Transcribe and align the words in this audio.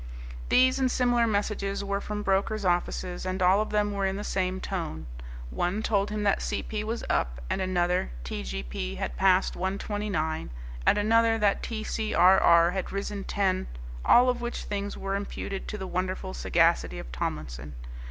These 0.49 0.79
and 0.79 0.89
similar 0.89 1.27
messages 1.27 1.83
were 1.83 2.01
from 2.01 2.23
brokers' 2.23 2.65
offices, 2.65 3.23
and 3.23 3.39
all 3.39 3.61
of 3.61 3.69
them 3.69 3.91
were 3.91 4.07
in 4.07 4.15
the 4.15 4.23
same 4.23 4.59
tone; 4.59 5.05
one 5.51 5.83
told 5.83 6.09
him 6.09 6.23
that 6.23 6.41
C. 6.41 6.63
P. 6.63 6.83
was 6.83 7.03
up, 7.07 7.39
and 7.51 7.61
another 7.61 8.09
T. 8.23 8.41
G. 8.41 8.63
P. 8.63 8.95
had 8.95 9.15
passed 9.15 9.55
129, 9.55 10.49
and 10.87 10.97
another 10.97 11.37
that 11.37 11.61
T. 11.61 11.83
C. 11.83 12.15
R. 12.15 12.39
R. 12.39 12.71
had 12.71 12.91
risen 12.91 13.25
ten 13.25 13.67
all 14.03 14.27
of 14.27 14.41
which 14.41 14.63
things 14.63 14.97
were 14.97 15.15
imputed 15.15 15.67
to 15.67 15.77
the 15.77 15.85
wonderful 15.85 16.33
sagacity 16.33 16.97
of 16.97 17.11
Tomlinson. 17.11 17.75